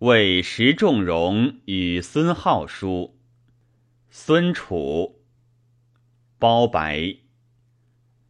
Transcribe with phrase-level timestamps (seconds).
[0.00, 3.18] 为石仲荣与孙浩书。
[4.10, 5.24] 孙楚。
[6.38, 7.16] 包白。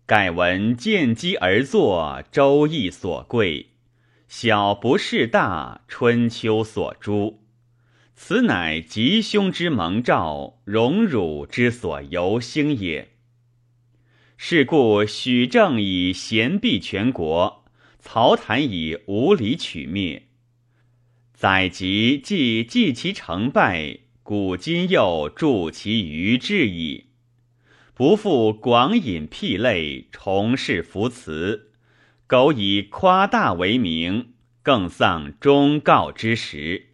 [0.07, 3.67] 盖闻见机而作，周易所贵；
[4.29, 7.43] 小不事大，春秋所诛。
[8.15, 13.11] 此乃吉凶之蒙兆，荣辱之所由兴也。
[14.39, 17.67] 是故许正以贤毕全国，
[17.99, 20.28] 曹谭以无理取灭。
[21.39, 27.11] 载籍既记其成败，古今又著其余志矣。
[27.95, 31.71] 不复广引辟类，重事扶辞，
[32.27, 34.33] 苟以夸大为名，
[34.65, 36.89] 更丧忠告之实。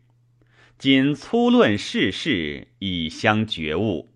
[0.77, 4.12] 今粗论世事，以相觉悟。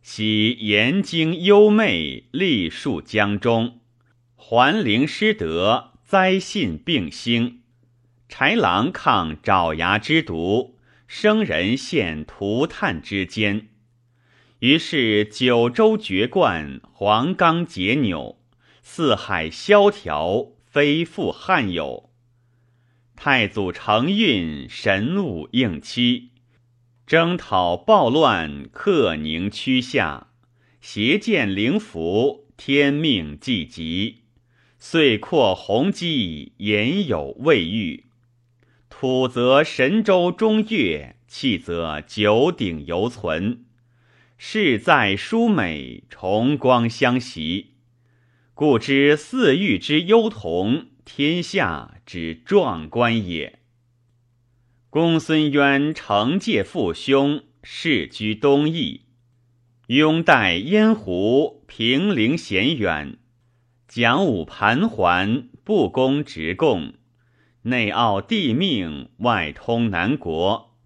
[0.00, 3.80] 喜言经幽昧，立树江中，
[4.36, 7.60] 桓灵失德，灾信并兴。
[8.28, 13.68] 豺狼抗爪牙之毒，生人陷涂炭之间。
[14.58, 18.38] 于是九州绝冠，黄冈解纽，
[18.82, 22.10] 四海萧条，非复汉有。
[23.16, 26.28] 太祖承运，神武应期，
[27.06, 30.28] 征讨暴乱，克宁区下，
[30.80, 34.24] 邪见灵符，天命既极，
[34.78, 38.04] 遂扩宏基，言有未遇。
[39.00, 43.60] 土则神州中岳，气则九鼎犹存，
[44.36, 47.74] 事在殊美，重光相袭，
[48.54, 50.86] 故知四域之幽同。
[51.04, 53.60] 天下之壮观也。
[54.90, 59.02] 公孙渊惩戒父兄，世居东邑，
[59.86, 63.16] 拥戴燕胡，平陵险远，
[63.86, 66.94] 讲武盘桓，不攻直贡，
[67.62, 70.76] 内傲帝命，外通南国，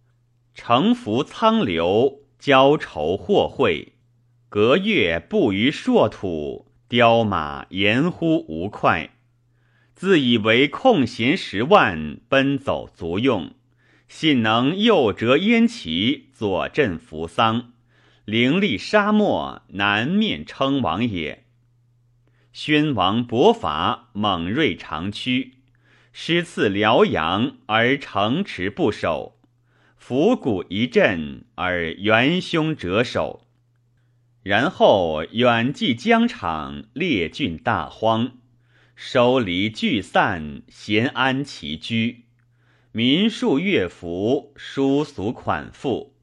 [0.54, 3.92] 城服苍流，交愁祸会，
[4.48, 9.10] 隔月布于朔土，雕马言乎无快。
[9.94, 13.52] 自以为空闲十万，奔走足用，
[14.08, 17.72] 信能诱折燕齐，左镇扶桑，
[18.24, 21.44] 凌厉沙漠，南面称王也。
[22.52, 25.58] 宣王伯伐，猛锐长驱，
[26.14, 29.38] 师赐辽阳，而城池不守；
[29.96, 33.46] 伏谷一震，而元凶折首。
[34.42, 38.32] 然后远继疆场，列郡大荒。
[38.94, 42.24] 收离聚散，闲安其居；
[42.92, 46.14] 民数乐服，殊俗款赋。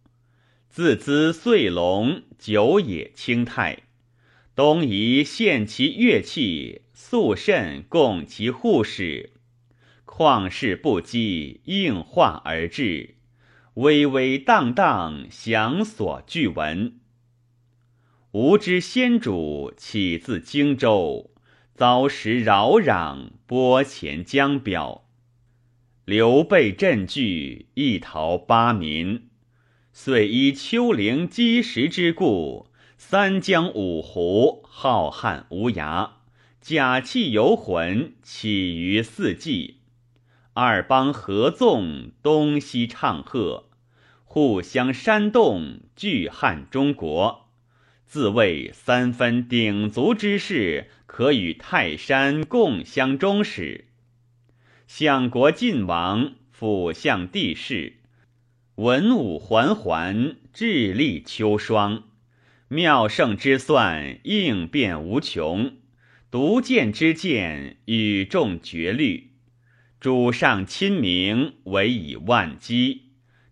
[0.69, 3.79] 自资岁隆，久也清泰。
[4.55, 9.31] 东夷献其乐器，肃慎供其护使。
[10.09, 13.15] 旷世不羁，应化而至。
[13.75, 16.99] 巍巍荡荡，祥所俱闻。
[18.31, 21.29] 吾之先主，起自荆州。
[21.75, 25.05] 遭时扰攘，波前江表，
[26.03, 29.29] 刘备振据，一逃八民。
[29.93, 32.67] 遂依丘陵积石之故，
[32.97, 36.09] 三江五湖浩瀚无涯，
[36.59, 39.78] 甲气游魂，起于四季。
[40.61, 43.69] 二邦合纵，东西唱和，
[44.25, 47.47] 互相煽动，聚汉中国。
[48.05, 50.89] 自谓三分鼎足之势。
[51.05, 53.85] 可与泰山共相终始。
[54.85, 57.93] 相国晋王，辅相帝室，
[58.75, 62.03] 文武环环，智力秋霜。
[62.67, 65.77] 妙胜之算，应变无穷；
[66.29, 69.28] 独见之见，与众绝虑。
[69.99, 73.01] 主上亲民，委以万机；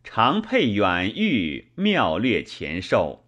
[0.02, 3.26] 常佩远誉，妙略前授。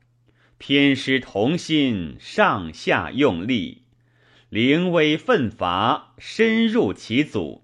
[0.57, 3.83] 偏师同心，上下用力。
[4.47, 7.63] 临危奋伐，深入其阻；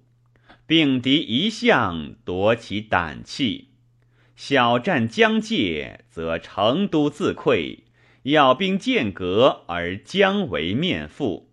[0.68, 3.70] 并敌一向，夺其胆气。
[4.36, 7.84] 小战疆界，则成都自溃；
[8.24, 11.46] 要兵间隔，而将为面覆。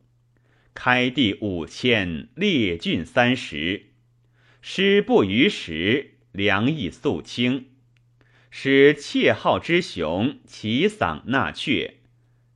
[0.75, 3.92] 开地五千，列郡三十，
[4.65, 7.67] 师不逾时，粮亦肃清，
[8.49, 11.95] 使窃号之雄，齐嗓纳阙。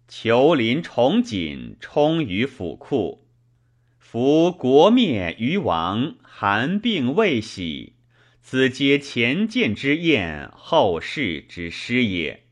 [0.06, 3.26] 求林重锦，充于府库。
[3.98, 7.94] 夫国灭于亡，寒病未喜，
[8.40, 12.44] 此皆前见之验，后世之师也。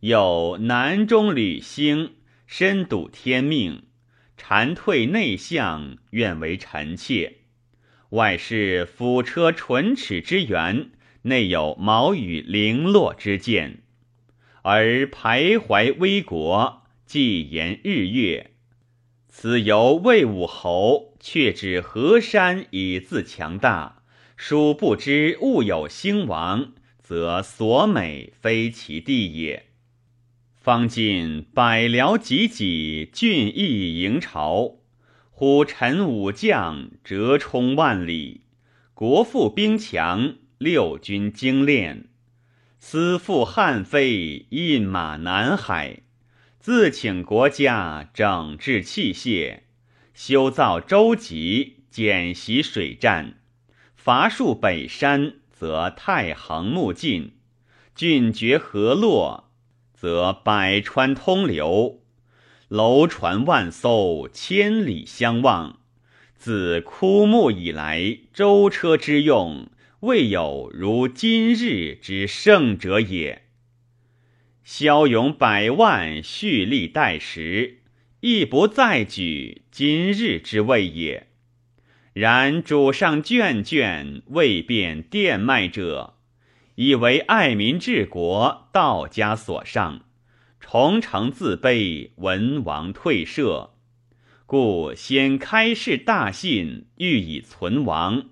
[0.00, 2.16] 有南中履星，
[2.46, 3.84] 深睹天命，
[4.36, 7.36] 蝉退内向，愿为臣妾。
[8.10, 10.90] 外是辅车唇齿之源，
[11.22, 13.82] 内有毛羽零落之剑，
[14.62, 18.52] 而徘徊危国，既言日月。
[19.28, 24.02] 此犹魏武侯，却指河山以自强大。
[24.36, 29.66] 殊不知物有兴亡，则所美非其地也。
[30.54, 34.76] 方尽百僚济济，俊逸迎朝。
[35.40, 38.40] 虎臣武将，折冲万里；
[38.92, 42.08] 国富兵强，六军精练。
[42.80, 46.00] 私赴汉非，印马南海。
[46.58, 49.60] 自请国家，整治器械，
[50.12, 53.38] 修造舟楫，简习水战。
[53.94, 57.34] 伐戍北山，则太行木尽；
[57.94, 59.52] 郡绝河洛。
[59.94, 62.00] 则百川通流，
[62.68, 65.78] 楼船万艘，千里相望。
[66.36, 69.70] 自枯木以来，舟车之用，
[70.00, 73.42] 未有如今日之盛者也。
[74.62, 77.78] 骁勇百万，蓄力待时，
[78.20, 81.28] 亦不再举今日之位也。
[82.12, 86.16] 然主上眷眷，未变电脉者。
[86.74, 90.04] 以为爱民治国，道家所上，
[90.70, 93.70] 崇诚自卑，文王退社，
[94.44, 98.26] 故先开示大信，欲以存亡。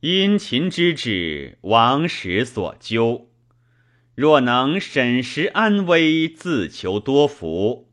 [0.00, 3.28] 殷勤之至，王时所究。
[4.14, 7.90] 若能审时安危，自求多福，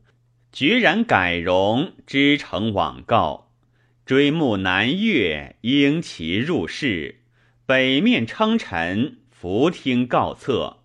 [0.50, 3.52] 决然改容，知诚往告，
[4.06, 7.20] 追慕南越，应其入室，
[7.66, 9.18] 北面称臣。
[9.30, 10.78] 弗听告策，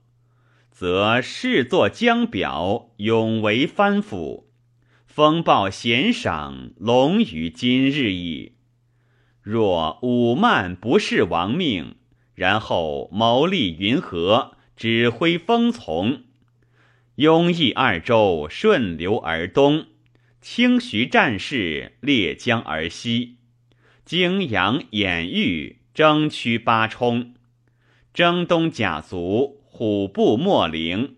[0.72, 4.48] 则视作江表，永为藩府；
[5.06, 8.54] 封报贤赏，隆于今日矣。
[9.44, 11.96] 若武慢不是亡命，
[12.34, 16.24] 然后谋立云和，指挥风从，
[17.16, 19.86] 雍益二州顺流而东，
[20.42, 23.38] 清徐战事列江而西，
[24.06, 27.36] 泾阳兖豫争驱八冲。
[28.14, 31.16] 征东甲卒，虎步莫陵，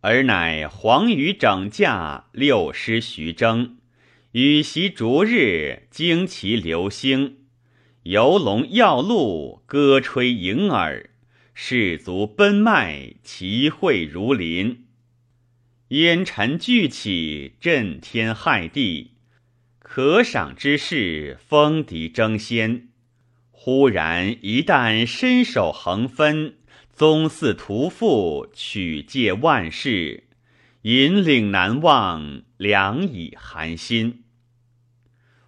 [0.00, 3.76] 而乃黄羽整驾，六师徐征，
[4.32, 7.36] 羽席逐日，旌旗流星，
[8.02, 11.10] 游龙耀鹿，歌吹迎耳，
[11.54, 14.86] 士卒奔迈，齐会如林，
[15.90, 19.12] 烟尘聚起，震天骇地，
[19.78, 22.88] 可赏之势，风敌争先。
[23.52, 26.56] 忽然一旦伸手横分，
[26.96, 30.28] 宗嗣屠父，取借万世，
[30.82, 34.22] 引领难忘，良以寒心。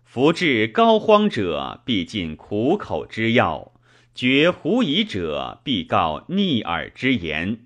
[0.02, 3.75] 夫至膏肓者，必尽苦口之药；
[4.12, 7.60] 绝狐疑者，必告逆耳之言。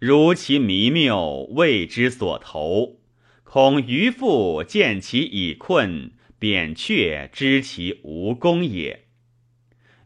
[0.00, 2.98] 如其弥谬，谓之所投，
[3.44, 6.10] 恐愚父见其已困，
[6.40, 9.03] 扁鹊知其无功也。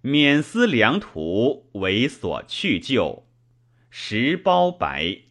[0.03, 3.25] 免思良图，为所去就。
[3.91, 5.28] 时包白。